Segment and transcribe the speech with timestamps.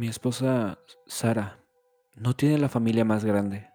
[0.00, 1.62] Mi esposa, Sara,
[2.14, 3.68] no tiene la familia más grande.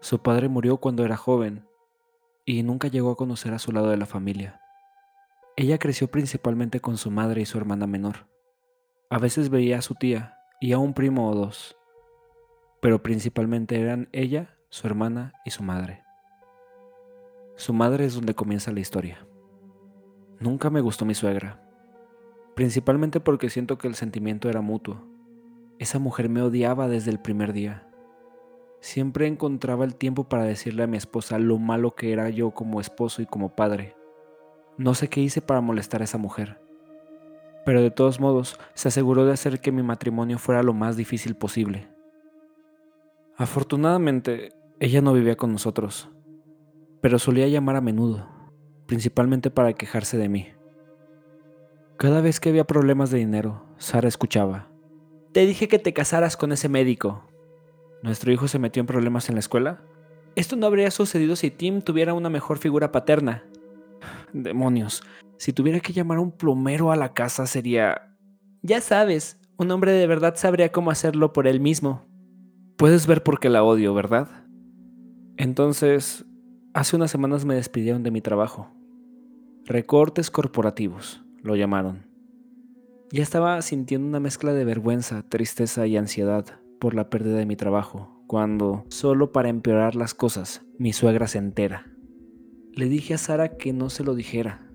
[0.00, 1.68] Su padre murió cuando era joven
[2.44, 4.60] y nunca llegó a conocer a su lado de la familia.
[5.56, 8.29] Ella creció principalmente con su madre y su hermana menor.
[9.12, 11.76] A veces veía a su tía y a un primo o dos,
[12.80, 16.04] pero principalmente eran ella, su hermana y su madre.
[17.56, 19.26] Su madre es donde comienza la historia.
[20.38, 21.60] Nunca me gustó mi suegra,
[22.54, 25.04] principalmente porque siento que el sentimiento era mutuo.
[25.80, 27.88] Esa mujer me odiaba desde el primer día.
[28.78, 32.80] Siempre encontraba el tiempo para decirle a mi esposa lo malo que era yo como
[32.80, 33.96] esposo y como padre.
[34.78, 36.60] No sé qué hice para molestar a esa mujer,
[37.64, 41.34] pero de todos modos se aseguró de hacer que mi matrimonio fuera lo más difícil
[41.34, 41.88] posible.
[43.36, 46.10] Afortunadamente, ella no vivía con nosotros,
[47.00, 48.28] pero solía llamar a menudo,
[48.86, 50.48] principalmente para quejarse de mí.
[51.96, 54.68] Cada vez que había problemas de dinero, Sara escuchaba.
[55.32, 57.24] Te dije que te casaras con ese médico.
[58.02, 59.82] ¿Nuestro hijo se metió en problemas en la escuela?
[60.34, 63.44] Esto no habría sucedido si Tim tuviera una mejor figura paterna.
[64.32, 65.02] Demonios,
[65.38, 68.16] si tuviera que llamar a un plomero a la casa sería...
[68.62, 72.06] Ya sabes, un hombre de verdad sabría cómo hacerlo por él mismo.
[72.76, 74.28] Puedes ver por qué la odio, ¿verdad?
[75.36, 76.24] Entonces,
[76.74, 78.70] hace unas semanas me despidieron de mi trabajo.
[79.64, 82.06] Recortes corporativos, lo llamaron.
[83.12, 86.44] Ya estaba sintiendo una mezcla de vergüenza, tristeza y ansiedad
[86.78, 91.38] por la pérdida de mi trabajo, cuando, solo para empeorar las cosas, mi suegra se
[91.38, 91.86] entera.
[92.72, 94.70] Le dije a Sara que no se lo dijera,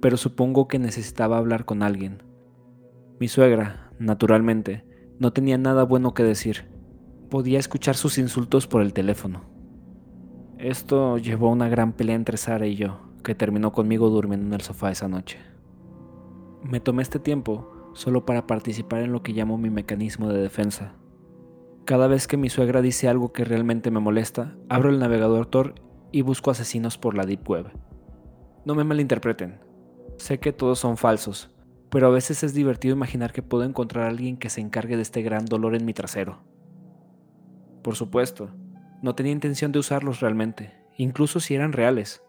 [0.00, 2.22] pero supongo que necesitaba hablar con alguien.
[3.18, 4.84] Mi suegra, naturalmente,
[5.18, 6.68] no tenía nada bueno que decir.
[7.28, 9.42] Podía escuchar sus insultos por el teléfono.
[10.58, 14.54] Esto llevó a una gran pelea entre Sara y yo, que terminó conmigo durmiendo en
[14.54, 15.38] el sofá esa noche.
[16.62, 20.94] Me tomé este tiempo solo para participar en lo que llamo mi mecanismo de defensa.
[21.86, 25.74] Cada vez que mi suegra dice algo que realmente me molesta, abro el navegador Tor
[26.16, 27.66] y busco asesinos por la Deep Web.
[28.64, 29.60] No me malinterpreten.
[30.16, 31.50] Sé que todos son falsos,
[31.90, 35.02] pero a veces es divertido imaginar que puedo encontrar a alguien que se encargue de
[35.02, 36.38] este gran dolor en mi trasero.
[37.82, 38.48] Por supuesto,
[39.02, 42.24] no tenía intención de usarlos realmente, incluso si eran reales.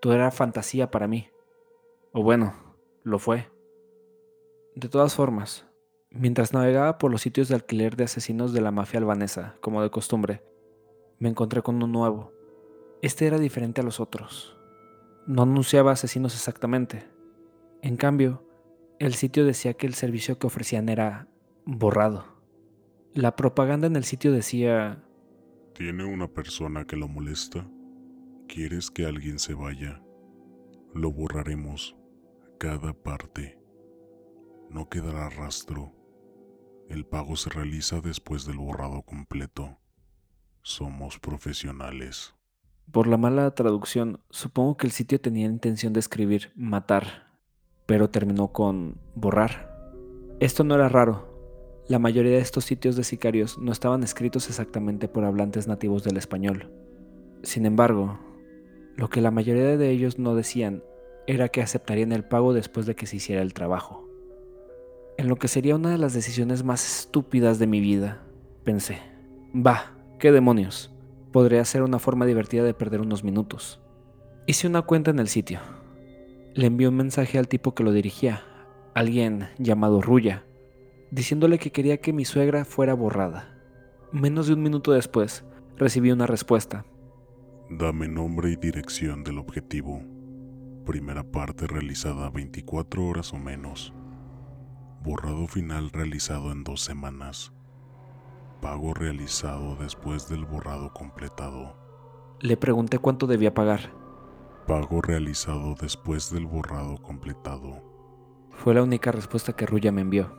[0.00, 1.28] Todo era fantasía para mí.
[2.14, 2.54] O bueno,
[3.02, 3.50] lo fue.
[4.74, 5.66] De todas formas,
[6.08, 9.90] mientras navegaba por los sitios de alquiler de asesinos de la mafia albanesa, como de
[9.90, 10.42] costumbre,
[11.18, 12.37] me encontré con uno nuevo.
[13.02, 14.56] Este era diferente a los otros.
[15.26, 17.08] No anunciaba asesinos exactamente.
[17.82, 18.44] En cambio,
[18.98, 21.28] el sitio decía que el servicio que ofrecían era
[21.64, 22.24] borrado.
[23.14, 25.04] La propaganda en el sitio decía...
[25.74, 27.68] ¿Tiene una persona que lo molesta?
[28.48, 30.02] ¿Quieres que alguien se vaya?
[30.94, 31.96] Lo borraremos,
[32.58, 33.58] cada parte
[34.70, 35.94] no quedará rastro.
[36.88, 39.78] El pago se realiza después del borrado completo.
[40.62, 42.34] Somos profesionales.
[42.92, 47.28] Por la mala traducción, supongo que el sitio tenía intención de escribir matar,
[47.86, 49.92] pero terminó con borrar.
[50.40, 51.28] Esto no era raro.
[51.88, 56.16] La mayoría de estos sitios de sicarios no estaban escritos exactamente por hablantes nativos del
[56.16, 56.70] español.
[57.42, 58.18] Sin embargo,
[58.96, 60.82] lo que la mayoría de ellos no decían
[61.26, 64.08] era que aceptarían el pago después de que se hiciera el trabajo
[65.18, 68.22] en lo que sería una de las decisiones más estúpidas de mi vida.
[68.64, 69.00] Pensé,
[69.54, 70.94] va, qué demonios.
[71.38, 73.80] Podría ser una forma divertida de perder unos minutos.
[74.46, 75.60] Hice una cuenta en el sitio.
[76.52, 78.42] Le envié un mensaje al tipo que lo dirigía,
[78.92, 80.44] alguien llamado Ruya,
[81.12, 83.56] diciéndole que quería que mi suegra fuera borrada.
[84.10, 85.44] Menos de un minuto después,
[85.76, 86.84] recibí una respuesta.
[87.70, 90.02] Dame nombre y dirección del objetivo.
[90.86, 93.94] Primera parte realizada 24 horas o menos.
[95.04, 97.52] Borrado final realizado en dos semanas.
[98.60, 101.76] Pago realizado después del borrado completado.
[102.40, 103.92] Le pregunté cuánto debía pagar.
[104.66, 107.82] Pago realizado después del borrado completado.
[108.50, 110.36] Fue la única respuesta que Ruya me envió.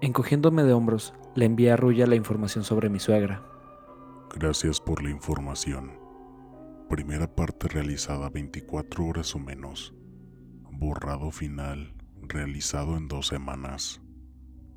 [0.00, 3.42] Encogiéndome de hombros, le envié a Ruya la información sobre mi suegra.
[4.34, 5.98] Gracias por la información.
[6.88, 9.94] Primera parte realizada 24 horas o menos.
[10.70, 14.00] Borrado final realizado en dos semanas.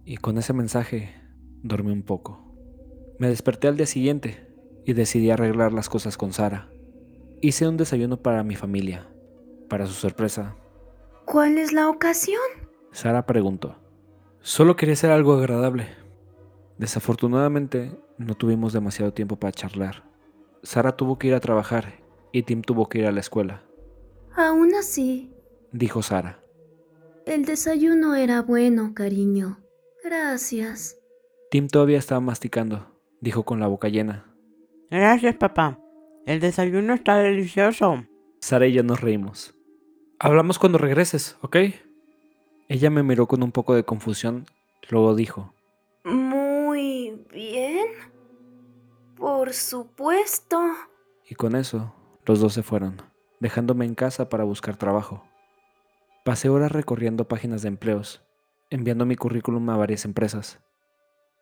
[0.04, 1.14] Y con ese mensaje
[1.64, 2.46] dormí un poco.
[3.20, 4.48] Me desperté al día siguiente
[4.86, 6.70] y decidí arreglar las cosas con Sara.
[7.42, 9.08] Hice un desayuno para mi familia.
[9.70, 10.56] Para su sorpresa.
[11.26, 12.42] ¿Cuál es la ocasión?
[12.92, 13.76] Sara preguntó.
[14.42, 15.88] Solo quería hacer algo agradable.
[16.78, 20.04] Desafortunadamente, no tuvimos demasiado tiempo para charlar.
[20.64, 22.00] Sara tuvo que ir a trabajar
[22.32, 23.64] y Tim tuvo que ir a la escuela,
[24.36, 25.34] Aún así,
[25.72, 26.44] dijo Sara.
[27.26, 29.60] el desayuno era bueno, cariño.
[30.04, 30.99] Gracias.
[31.52, 32.88] Tim todavía estaba masticando,
[33.22, 34.26] dijo con la boca llena.
[34.92, 35.80] Gracias, papá.
[36.26, 38.04] El desayuno está delicioso.
[38.40, 39.56] Sara y yo nos reímos.
[40.20, 41.58] Hablamos cuando regreses, ¿ok?
[42.68, 44.46] Ella me miró con un poco de confusión,
[44.90, 45.54] luego dijo,
[46.04, 47.88] Muy bien.
[49.16, 50.60] Por supuesto.
[51.28, 51.94] y con eso
[52.26, 53.02] los dos se fueron,
[53.40, 55.24] dejándome en casa para buscar trabajo.
[56.24, 58.24] Pasé horas recorriendo páginas de empleos,
[58.70, 60.60] enviando mi currículum a varias empresas.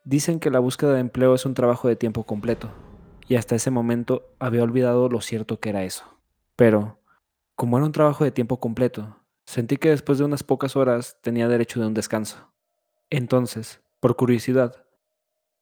[0.07, 2.69] Dicen que la búsqueda de empleo es un trabajo de tiempo completo,
[3.27, 6.05] y hasta ese momento había olvidado lo cierto que era eso.
[6.55, 7.01] Pero,
[7.55, 11.49] como era un trabajo de tiempo completo, sentí que después de unas pocas horas tenía
[11.49, 12.53] derecho de un descanso.
[13.09, 14.85] Entonces, por curiosidad,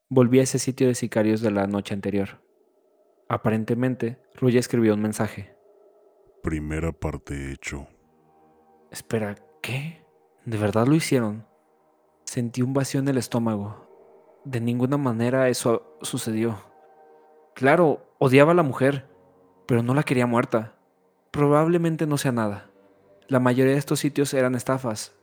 [0.10, 2.40] volví a ese sitio de sicarios de la noche anterior.
[3.28, 5.56] Aparentemente, Ruya escribió un mensaje.
[6.44, 7.88] Primera parte hecho.
[8.92, 10.06] Espera, ¿qué?
[10.46, 11.48] ¿De verdad lo hicieron?
[12.26, 13.85] Sentí un vacío en el estómago.
[14.46, 16.62] De ninguna manera eso sucedió.
[17.56, 19.10] Claro, odiaba a la mujer,
[19.66, 20.76] pero no la quería muerta.
[21.32, 22.70] Probablemente no sea nada.
[23.28, 25.16] La mayoría de estos sitios eran estafas,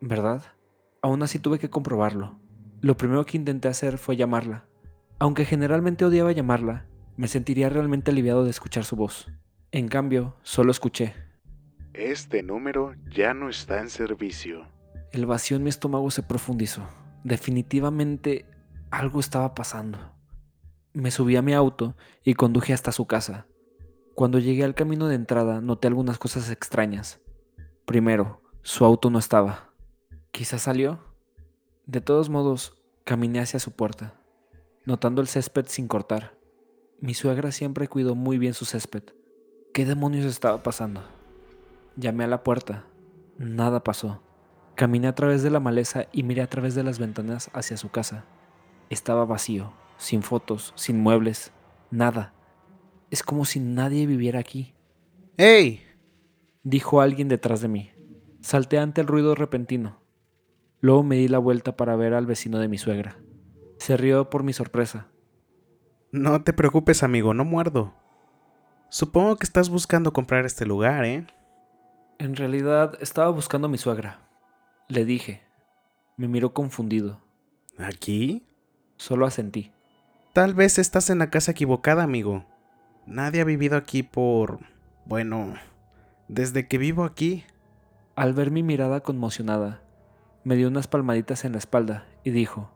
[0.00, 0.42] ¿verdad?
[1.00, 2.38] Aún así tuve que comprobarlo.
[2.82, 4.66] Lo primero que intenté hacer fue llamarla.
[5.18, 6.86] Aunque generalmente odiaba llamarla,
[7.16, 9.30] me sentiría realmente aliviado de escuchar su voz.
[9.72, 11.14] En cambio, solo escuché.
[11.94, 14.66] Este número ya no está en servicio.
[15.12, 16.86] El vacío en mi estómago se profundizó.
[17.24, 18.46] Definitivamente
[18.90, 19.98] algo estaba pasando.
[20.92, 23.46] Me subí a mi auto y conduje hasta su casa.
[24.14, 27.20] Cuando llegué al camino de entrada noté algunas cosas extrañas.
[27.86, 29.70] Primero, su auto no estaba.
[30.32, 31.00] Quizás salió.
[31.86, 34.14] De todos modos, caminé hacia su puerta,
[34.84, 36.36] notando el césped sin cortar.
[37.00, 39.04] Mi suegra siempre cuidó muy bien su césped.
[39.72, 41.02] ¿Qué demonios estaba pasando?
[41.96, 42.84] Llamé a la puerta.
[43.38, 44.22] Nada pasó.
[44.74, 47.90] Caminé a través de la maleza y miré a través de las ventanas hacia su
[47.90, 48.24] casa.
[48.90, 51.52] Estaba vacío, sin fotos, sin muebles,
[51.90, 52.34] nada.
[53.10, 54.74] Es como si nadie viviera aquí,
[55.40, 55.82] ¡Ey!
[56.64, 57.90] dijo alguien detrás de mí.
[58.42, 59.98] Salté ante el ruido repentino.
[60.80, 63.16] Luego me di la vuelta para ver al vecino de mi suegra.
[63.78, 65.06] Se rió por mi sorpresa.
[66.12, 67.94] No te preocupes, amigo, no muerdo.
[68.90, 71.26] Supongo que estás buscando comprar este lugar, ¿eh?
[72.18, 74.28] En realidad estaba buscando a mi suegra.
[74.88, 75.40] Le dije.
[76.18, 77.18] Me miró confundido.
[77.78, 78.46] ¿Aquí?
[79.00, 79.72] Solo asentí.
[80.34, 82.44] Tal vez estás en la casa equivocada, amigo.
[83.06, 84.58] Nadie ha vivido aquí por...
[85.06, 85.54] Bueno,
[86.28, 87.44] desde que vivo aquí.
[88.14, 89.80] Al ver mi mirada conmocionada,
[90.44, 92.70] me dio unas palmaditas en la espalda y dijo,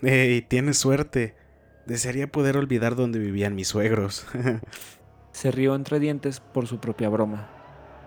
[0.00, 1.36] ¡Ey, tienes suerte!
[1.84, 4.26] Desearía poder olvidar dónde vivían mis suegros.
[5.32, 7.46] se rió entre dientes por su propia broma,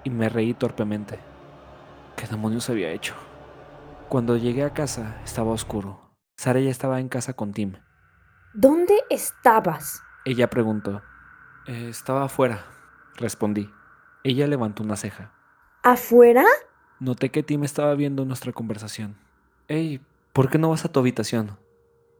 [0.03, 1.19] y me reí torpemente.
[2.15, 3.13] ¿Qué demonios había hecho?
[4.09, 6.10] Cuando llegué a casa estaba oscuro.
[6.41, 7.73] Sara ya estaba en casa con Tim.
[8.55, 10.01] ¿Dónde estabas?
[10.25, 11.03] Ella preguntó.
[11.67, 12.65] "Eh, estaba afuera,
[13.15, 13.69] respondí.
[14.23, 15.31] Ella levantó una ceja.
[15.83, 16.43] ¿Afuera?
[16.99, 19.17] Noté que Tim estaba viendo nuestra conversación.
[19.67, 20.01] Hey,
[20.33, 21.59] ¿por qué no vas a tu habitación?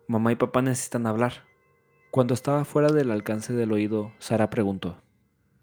[0.07, 1.47] Mamá y papá necesitan hablar.
[2.11, 5.01] Cuando estaba fuera del alcance del oído, Sara preguntó.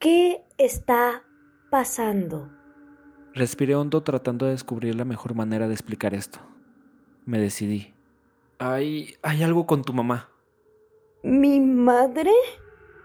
[0.01, 1.23] ¿Qué está
[1.71, 2.51] pasando?
[3.35, 6.41] Respiré hondo tratando de descubrir la mejor manera de explicar esto.
[7.25, 7.95] Me decidí.
[8.59, 10.29] Hay, hay algo con tu mamá.
[11.23, 12.33] ¿Mi madre?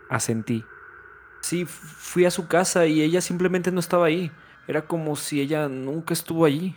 [0.10, 0.64] Asentí.
[1.42, 4.32] Sí, fui a su casa y ella simplemente no estaba ahí.
[4.68, 6.76] Era como si ella nunca estuvo allí.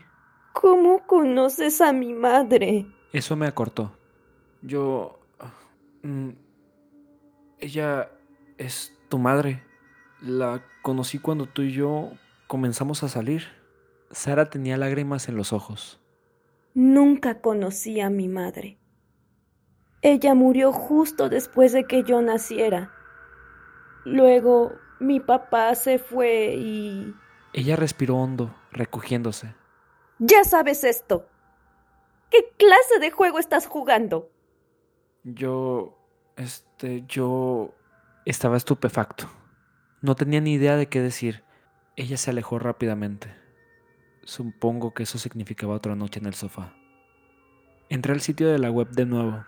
[0.52, 2.86] ¿Cómo conoces a mi madre?
[3.12, 3.92] Eso me acortó.
[4.62, 5.20] Yo...
[6.02, 6.30] mm,
[7.60, 8.10] ella
[8.58, 9.62] es tu madre.
[10.20, 12.10] La conocí cuando tú y yo
[12.46, 13.44] comenzamos a salir.
[14.10, 16.00] Sara tenía lágrimas en los ojos.
[16.76, 18.78] Nunca conocí a mi madre.
[20.02, 22.92] Ella murió justo después de que yo naciera.
[24.04, 27.14] Luego mi papá se fue y...
[27.54, 29.54] Ella respiró hondo, recogiéndose.
[30.18, 31.26] Ya sabes esto.
[32.30, 34.30] ¿Qué clase de juego estás jugando?
[35.24, 35.98] Yo...
[36.36, 37.04] Este...
[37.06, 37.74] Yo...
[38.26, 39.30] Estaba estupefacto.
[40.02, 41.42] No tenía ni idea de qué decir.
[41.96, 43.34] Ella se alejó rápidamente.
[44.26, 46.74] Supongo que eso significaba otra noche en el sofá.
[47.88, 49.44] Entré al sitio de la web de nuevo,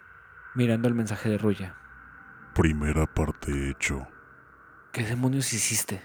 [0.54, 1.74] mirando el mensaje de Ruya.
[2.54, 4.06] Primera parte hecho.
[4.92, 6.00] ¿Qué demonios hiciste?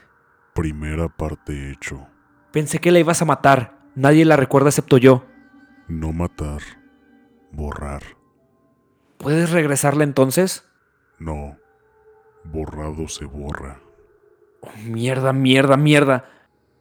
[0.56, 2.08] Primera parte hecho.
[2.52, 3.78] Pensé que la ibas a matar.
[3.94, 5.24] Nadie la recuerda excepto yo.
[5.88, 6.64] No matar,
[7.52, 8.02] Borrar.
[9.20, 10.68] ¿Puedes regresarla entonces?
[11.20, 11.58] No.
[12.44, 13.80] Borrado se borra.
[14.62, 16.26] Oh, mierda, mierda, mierda.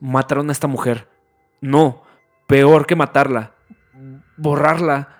[0.01, 1.12] Mataron a esta mujer.
[1.63, 2.03] No,
[2.49, 3.55] peor que matarla.
[4.37, 5.17] Borrarla.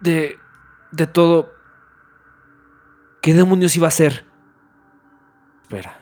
[0.00, 0.38] De...
[0.92, 1.52] de todo.
[3.22, 4.26] ¿Qué demonios iba a hacer?
[5.62, 5.98] Espera,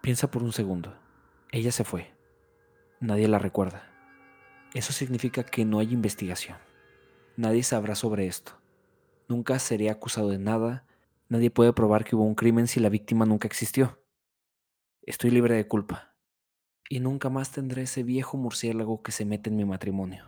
[0.00, 0.98] piensa por un segundo.
[1.52, 2.14] Ella se fue.
[3.00, 3.82] Nadie la recuerda.
[4.72, 6.56] Eso significa que no hay investigación.
[7.36, 8.52] Nadie sabrá sobre esto.
[9.28, 10.86] Nunca seré acusado de nada.
[11.28, 14.00] Nadie puede probar que hubo un crimen si la víctima nunca existió.
[15.02, 16.09] Estoy libre de culpa.
[16.92, 20.24] Y nunca más tendré ese viejo murciélago que se mete en mi matrimonio.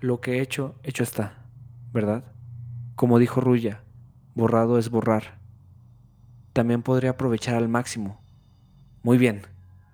[0.00, 1.46] Lo que he hecho, hecho está,
[1.90, 2.22] ¿verdad?
[2.96, 3.82] Como dijo Ruya,
[4.34, 5.40] borrado es borrar.
[6.52, 8.20] También podría aprovechar al máximo.
[9.02, 9.40] Muy bien,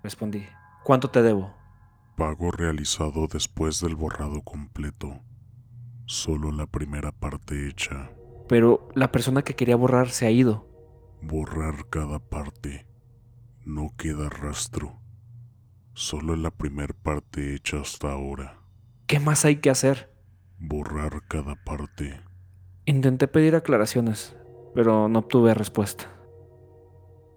[0.02, 0.44] respondí.
[0.82, 1.54] ¿Cuánto te debo?
[2.16, 5.20] Pago realizado después del borrado completo.
[6.06, 8.10] Solo la primera parte hecha.
[8.48, 10.66] Pero la persona que quería borrar se ha ido.
[11.22, 12.88] Borrar cada parte.
[13.64, 15.05] No queda rastro.
[15.98, 18.58] Solo la primera parte hecha hasta ahora.
[19.06, 20.12] ¿Qué más hay que hacer?
[20.58, 22.20] Borrar cada parte.
[22.84, 24.36] Intenté pedir aclaraciones,
[24.74, 26.12] pero no obtuve respuesta.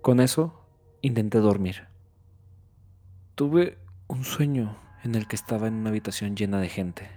[0.01, 0.65] Con eso,
[0.99, 1.87] intenté dormir.
[3.35, 7.09] Tuve un sueño en el que estaba en una habitación llena de gente.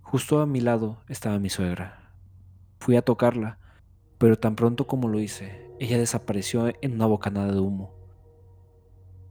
[0.00, 2.14] Justo a mi lado estaba mi suegra.
[2.80, 3.58] Fui a tocarla,
[4.16, 7.97] pero tan pronto como lo hice, ella desapareció en una bocanada de humo.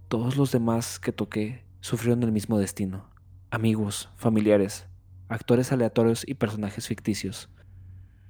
[0.07, 3.09] Todos los demás que toqué sufrieron el mismo destino.
[3.51, 4.87] Amigos, familiares,
[5.27, 7.49] actores aleatorios y personajes ficticios.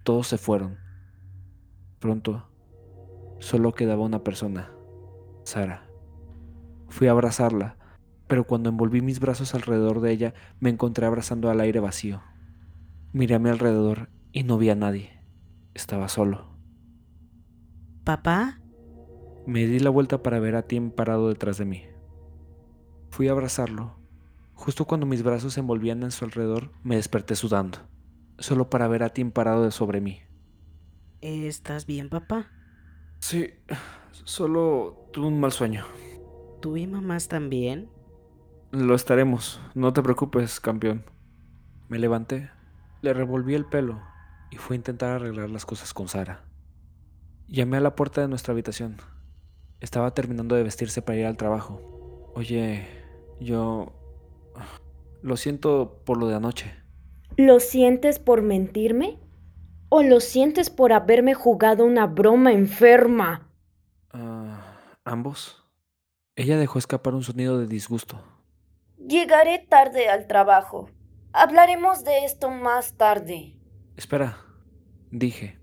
[0.03, 0.79] Todos se fueron.
[1.99, 2.49] Pronto,
[3.37, 4.71] solo quedaba una persona,
[5.43, 5.87] Sara.
[6.89, 7.77] Fui a abrazarla,
[8.25, 12.23] pero cuando envolví mis brazos alrededor de ella, me encontré abrazando al aire vacío.
[13.13, 15.11] Miré a mi alrededor y no vi a nadie.
[15.75, 16.57] Estaba solo.
[18.03, 18.61] ¿Papá?
[19.47, 21.85] Me di la vuelta para ver a Tim parado detrás de mí.
[23.11, 23.95] Fui a abrazarlo.
[24.55, 27.77] Justo cuando mis brazos se envolvían en su alrededor, me desperté sudando,
[28.39, 30.19] solo para ver a Tim parado de sobre mí.
[31.21, 32.51] ¿Estás bien, papá?
[33.19, 33.51] Sí,
[34.11, 35.85] solo tuve un mal sueño.
[36.59, 37.89] ¿Tú y mamá están bien?
[38.71, 41.05] Lo estaremos, no te preocupes, campeón.
[41.87, 42.51] Me levanté,
[43.01, 44.01] le revolví el pelo
[44.51, 46.43] y fui a intentar arreglar las cosas con Sara.
[47.47, 48.97] Llamé a la puerta de nuestra habitación.
[49.79, 52.31] Estaba terminando de vestirse para ir al trabajo.
[52.35, 52.87] Oye,
[53.39, 53.93] yo...
[55.21, 56.73] Lo siento por lo de anoche.
[57.35, 59.19] ¿Lo sientes por mentirme?
[59.89, 63.51] ¿O lo sientes por haberme jugado una broma enferma?
[64.11, 65.63] Ah, ¿Ambos?
[66.35, 68.21] Ella dejó escapar un sonido de disgusto.
[68.97, 70.89] Llegaré tarde al trabajo.
[71.33, 73.55] Hablaremos de esto más tarde.
[73.95, 74.37] Espera,
[75.11, 75.59] dije.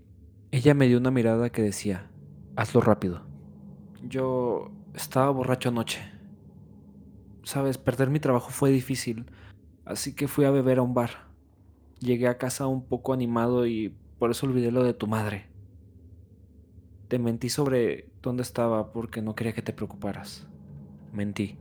[0.51, 2.09] Ella me dio una mirada que decía,
[2.55, 3.25] hazlo rápido.
[4.03, 6.01] Yo estaba borracho anoche.
[7.43, 9.25] Sabes, perder mi trabajo fue difícil,
[9.85, 11.27] así que fui a beber a un bar.
[11.99, 15.47] Llegué a casa un poco animado y por eso olvidé lo de tu madre.
[17.07, 20.47] Te mentí sobre dónde estaba porque no quería que te preocuparas.
[21.13, 21.57] Mentí.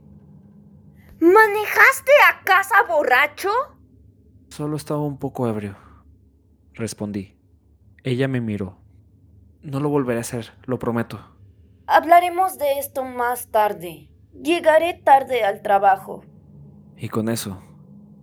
[1.21, 3.51] ¿Manejaste a casa borracho?
[4.49, 5.77] Solo estaba un poco ebrio.
[6.73, 7.37] Respondí.
[8.03, 8.79] Ella me miró.
[9.63, 11.34] No lo volveré a hacer, lo prometo.
[11.87, 14.09] Hablaremos de esto más tarde.
[14.33, 16.25] Llegaré tarde al trabajo.
[16.97, 17.63] Y con eso,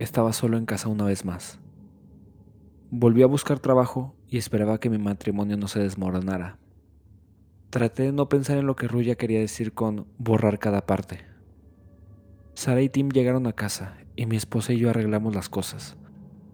[0.00, 1.60] estaba solo en casa una vez más.
[2.90, 6.58] Volví a buscar trabajo y esperaba que mi matrimonio no se desmoronara.
[7.70, 11.24] Traté de no pensar en lo que Ruya quería decir con borrar cada parte.
[12.54, 15.96] Sara y Tim llegaron a casa y mi esposa y yo arreglamos las cosas.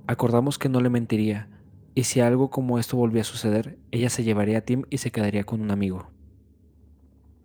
[0.07, 1.49] Acordamos que no le mentiría
[1.95, 5.11] y si algo como esto volvía a suceder, ella se llevaría a Tim y se
[5.11, 6.11] quedaría con un amigo.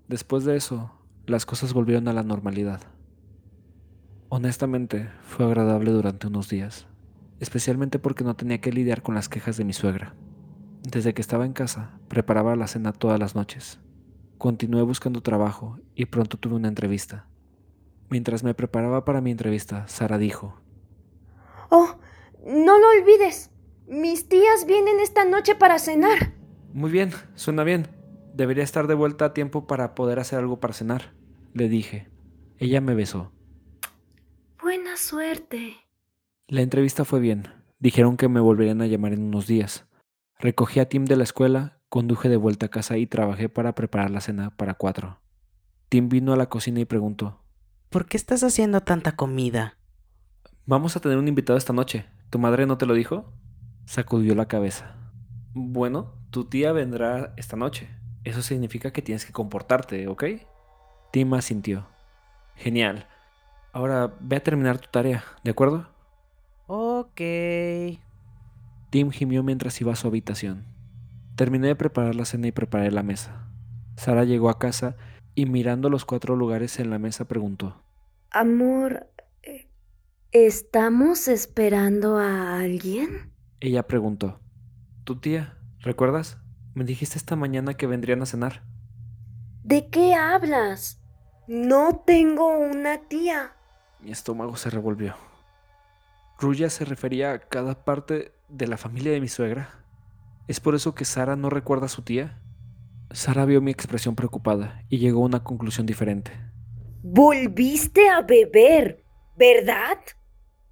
[0.07, 0.91] Después de eso,
[1.25, 2.81] las cosas volvieron a la normalidad.
[4.29, 6.87] Honestamente, fue agradable durante unos días,
[7.39, 10.15] especialmente porque no tenía que lidiar con las quejas de mi suegra.
[10.81, 13.79] Desde que estaba en casa, preparaba la cena todas las noches.
[14.37, 17.27] Continué buscando trabajo y pronto tuve una entrevista.
[18.09, 20.59] Mientras me preparaba para mi entrevista, Sara dijo,
[21.69, 21.95] Oh,
[22.45, 23.49] no lo olvides.
[23.87, 26.33] Mis tías vienen esta noche para cenar.
[26.73, 27.87] Muy bien, suena bien.
[28.33, 31.13] Debería estar de vuelta a tiempo para poder hacer algo para cenar,
[31.53, 32.09] le dije.
[32.57, 33.31] Ella me besó.
[34.61, 35.75] Buena suerte.
[36.47, 37.47] La entrevista fue bien.
[37.79, 39.85] Dijeron que me volverían a llamar en unos días.
[40.39, 44.09] Recogí a Tim de la escuela, conduje de vuelta a casa y trabajé para preparar
[44.09, 45.21] la cena para cuatro.
[45.89, 47.43] Tim vino a la cocina y preguntó,
[47.89, 49.77] ¿Por qué estás haciendo tanta comida?
[50.65, 52.07] Vamos a tener un invitado esta noche.
[52.31, 53.31] ¿Tu madre no te lo dijo?
[53.85, 54.95] Sacudió la cabeza.
[55.53, 57.89] Bueno, tu tía vendrá esta noche.
[58.23, 60.23] Eso significa que tienes que comportarte, ¿ok?
[61.11, 61.87] Tim asintió.
[62.55, 63.07] Genial.
[63.73, 65.87] Ahora ve a terminar tu tarea, ¿de acuerdo?
[66.67, 67.19] Ok.
[68.89, 70.65] Tim gimió mientras iba a su habitación.
[71.35, 73.47] Terminé de preparar la cena y preparé la mesa.
[73.95, 74.95] Sara llegó a casa
[75.35, 77.83] y mirando los cuatro lugares en la mesa preguntó.
[78.29, 79.09] Amor,
[80.31, 83.31] ¿estamos esperando a alguien?
[83.59, 84.39] Ella preguntó.
[85.03, 85.57] ¿Tu tía?
[85.79, 86.37] ¿Recuerdas?
[86.73, 88.63] Me dijiste esta mañana que vendrían a cenar.
[89.63, 90.99] ¿De qué hablas?
[91.47, 93.53] No tengo una tía.
[93.99, 95.15] Mi estómago se revolvió.
[96.39, 99.69] ¿Ruya se refería a cada parte de la familia de mi suegra?
[100.47, 102.39] ¿Es por eso que Sara no recuerda a su tía?
[103.11, 106.31] Sara vio mi expresión preocupada y llegó a una conclusión diferente.
[107.03, 109.03] Volviste a beber,
[109.37, 109.99] ¿verdad?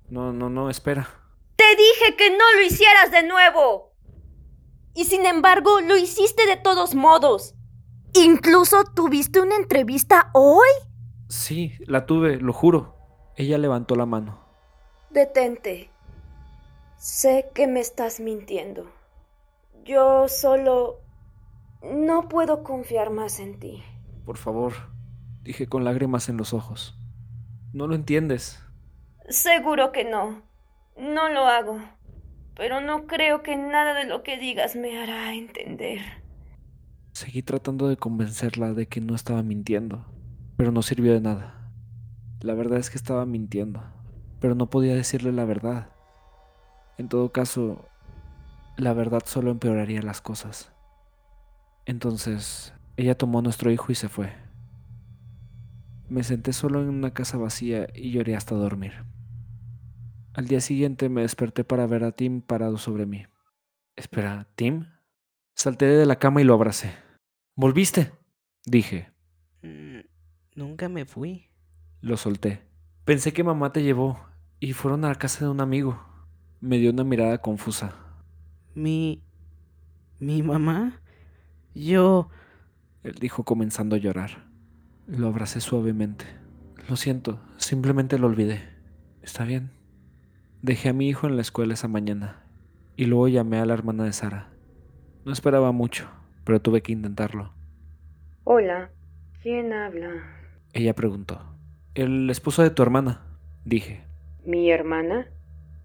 [0.09, 1.07] No, no, no, espera.
[1.55, 3.90] Te dije que no lo hicieras de nuevo.
[4.93, 7.55] Y sin embargo, lo hiciste de todos modos.
[8.13, 10.67] Incluso tuviste una entrevista hoy.
[11.29, 12.97] Sí, la tuve, lo juro.
[13.37, 14.39] Ella levantó la mano.
[15.09, 15.89] Detente.
[16.97, 18.91] Sé que me estás mintiendo.
[19.83, 20.99] Yo solo...
[21.81, 23.83] No puedo confiar más en ti.
[24.23, 24.73] Por favor,
[25.41, 26.95] dije con lágrimas en los ojos.
[27.73, 28.63] No lo entiendes.
[29.29, 30.43] Seguro que no.
[30.95, 31.79] No lo hago.
[32.55, 35.99] Pero no creo que nada de lo que digas me hará entender.
[37.13, 40.05] Seguí tratando de convencerla de que no estaba mintiendo,
[40.57, 41.71] pero no sirvió de nada.
[42.41, 43.83] La verdad es que estaba mintiendo,
[44.39, 45.89] pero no podía decirle la verdad.
[46.97, 47.85] En todo caso,
[48.77, 50.71] la verdad solo empeoraría las cosas.
[51.85, 54.33] Entonces, ella tomó a nuestro hijo y se fue.
[56.09, 58.93] Me senté solo en una casa vacía y lloré hasta dormir.
[60.33, 63.25] Al día siguiente me desperté para ver a Tim parado sobre mí.
[63.95, 64.87] Espera, ¿Tim?
[65.55, 66.93] Salté de la cama y lo abracé.
[67.55, 68.13] ¿Volviste?
[68.65, 69.11] Dije.
[69.61, 69.99] Mm,
[70.55, 71.49] Nunca me fui.
[72.01, 72.61] Lo solté.
[73.05, 74.19] Pensé que mamá te llevó
[74.59, 75.99] y fueron a la casa de un amigo.
[76.59, 77.93] Me dio una mirada confusa.
[78.73, 79.23] Mi...
[80.19, 81.01] mi mamá.
[81.73, 82.29] Yo...
[83.03, 84.49] Él dijo comenzando a llorar.
[85.07, 86.25] Lo abracé suavemente.
[86.87, 88.61] Lo siento, simplemente lo olvidé.
[89.21, 89.71] Está bien.
[90.61, 92.43] Dejé a mi hijo en la escuela esa mañana
[92.95, 94.49] y luego llamé a la hermana de Sara.
[95.25, 96.07] No esperaba mucho,
[96.43, 97.51] pero tuve que intentarlo.
[98.43, 98.91] Hola,
[99.41, 100.09] ¿quién habla?
[100.73, 101.41] Ella preguntó.
[101.95, 103.21] El esposo de tu hermana,
[103.65, 104.05] dije.
[104.45, 105.25] ¿Mi hermana?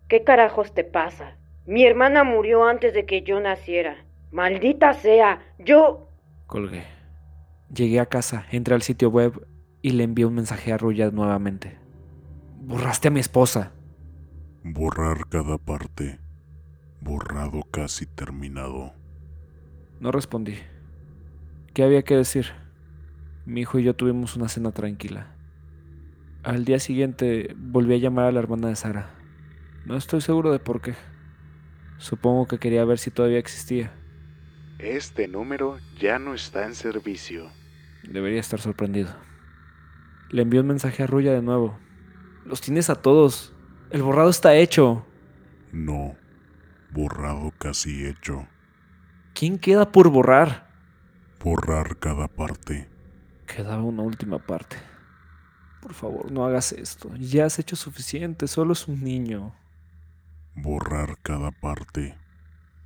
[0.09, 1.39] ¿Qué carajos te pasa?
[1.65, 4.05] Mi hermana murió antes de que yo naciera.
[4.31, 6.11] Maldita sea, yo...
[6.47, 6.85] Colgué.
[7.75, 9.47] Llegué a casa, entré al sitio web
[9.81, 11.79] y le envié un mensaje a Ruya nuevamente.
[12.61, 13.73] Borraste a mi esposa.
[14.68, 16.18] Borrar cada parte.
[17.00, 18.94] Borrado casi terminado.
[20.00, 20.57] No respondí.
[21.72, 22.46] ¿Qué había que decir?
[23.44, 25.29] Mi hijo y yo tuvimos una cena tranquila.
[26.42, 29.14] Al día siguiente volví a llamar a la hermana de Sara.
[29.85, 30.96] No estoy seguro de por qué.
[31.98, 33.92] Supongo que quería ver si todavía existía.
[34.81, 37.52] Este número ya no está en servicio.
[38.02, 39.14] Debería estar sorprendido.
[40.31, 41.79] Le envié un mensaje a Ruya de nuevo.
[42.44, 43.52] Los tienes a todos.
[43.90, 45.05] El borrado está hecho.
[45.72, 46.16] No.
[46.92, 48.46] Borrado casi hecho.
[49.35, 50.68] ¿Quién queda por borrar?
[51.42, 52.88] Borrar cada parte.
[53.46, 54.77] Quedaba una última parte.
[55.81, 57.14] Por favor, no hagas esto.
[57.16, 58.49] Ya has hecho suficiente.
[58.49, 59.55] Solo es un niño.
[60.57, 62.16] Borrar cada parte.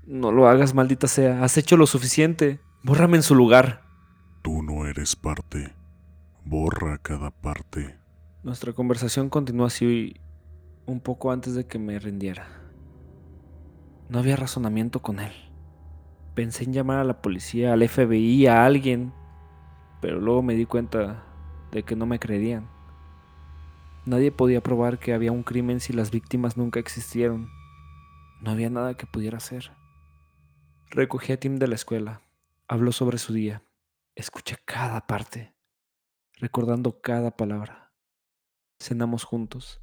[0.05, 1.43] No lo hagas, maldita sea.
[1.43, 2.61] Has hecho lo suficiente.
[2.83, 3.83] Bórrame en su lugar.
[4.43, 5.73] Tú no eres parte.
[6.45, 7.97] Borra cada parte.
[8.43, 10.21] Nuestra conversación continuó así
[10.91, 12.49] un poco antes de que me rindiera.
[14.09, 15.33] No había razonamiento con él.
[16.35, 19.13] Pensé en llamar a la policía, al FBI, a alguien,
[20.01, 21.25] pero luego me di cuenta
[21.71, 22.69] de que no me creerían.
[24.07, 27.49] Nadie podía probar que había un crimen si las víctimas nunca existieron.
[28.41, 29.71] No había nada que pudiera hacer.
[30.91, 32.23] Recogí a Tim de la escuela.
[32.67, 33.63] Habló sobre su día.
[34.17, 35.55] Escuché cada parte,
[36.39, 37.93] recordando cada palabra.
[38.81, 39.81] Cenamos juntos.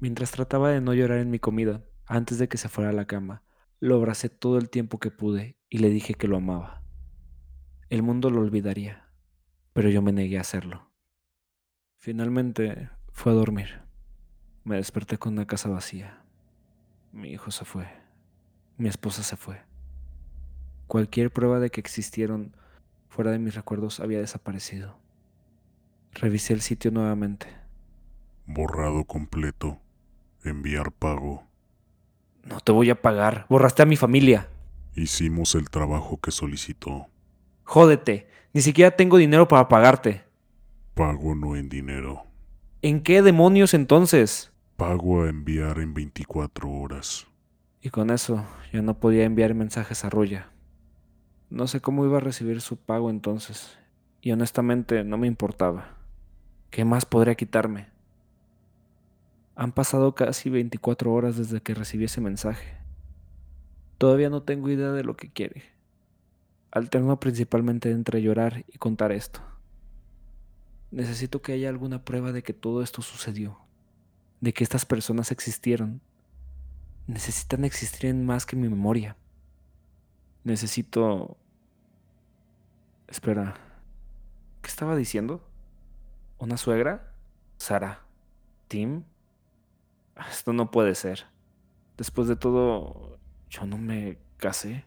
[0.00, 3.04] Mientras trataba de no llorar en mi comida, antes de que se fuera a la
[3.04, 3.44] cama,
[3.80, 6.82] lo abracé todo el tiempo que pude y le dije que lo amaba.
[7.90, 9.10] El mundo lo olvidaría,
[9.74, 10.90] pero yo me negué a hacerlo.
[11.98, 13.82] Finalmente fue a dormir.
[14.64, 16.24] Me desperté con una casa vacía.
[17.12, 17.86] Mi hijo se fue.
[18.78, 19.60] Mi esposa se fue.
[20.86, 22.56] Cualquier prueba de que existieron
[23.08, 24.96] fuera de mis recuerdos había desaparecido.
[26.12, 27.48] Revisé el sitio nuevamente.
[28.46, 29.78] Borrado completo.
[30.44, 31.44] Enviar pago.
[32.44, 33.46] No te voy a pagar.
[33.48, 34.48] Borraste a mi familia.
[34.94, 37.08] Hicimos el trabajo que solicitó.
[37.64, 38.28] Jódete.
[38.52, 40.24] Ni siquiera tengo dinero para pagarte.
[40.94, 42.24] Pago no en dinero.
[42.82, 44.50] ¿En qué demonios entonces?
[44.76, 47.26] Pago a enviar en 24 horas.
[47.82, 50.50] Y con eso ya no podía enviar mensajes a Ruya.
[51.48, 53.78] No sé cómo iba a recibir su pago entonces.
[54.20, 55.96] Y honestamente no me importaba.
[56.70, 57.88] ¿Qué más podría quitarme?
[59.60, 62.78] Han pasado casi 24 horas desde que recibí ese mensaje.
[63.98, 65.64] Todavía no tengo idea de lo que quiere.
[66.70, 69.42] Alterno principalmente entre llorar y contar esto.
[70.90, 73.58] Necesito que haya alguna prueba de que todo esto sucedió,
[74.40, 76.00] de que estas personas existieron.
[77.06, 79.18] Necesitan existir en más que mi memoria.
[80.42, 81.36] Necesito...
[83.08, 83.56] Espera.
[84.62, 85.46] ¿Qué estaba diciendo?
[86.38, 87.12] ¿Una suegra?
[87.58, 88.06] ¿Sara?
[88.66, 89.04] ¿Tim?
[90.28, 91.26] Esto no puede ser.
[91.96, 94.84] Después de todo, yo no me casé.